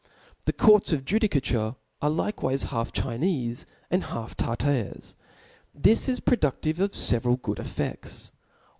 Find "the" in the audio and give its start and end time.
0.45-0.53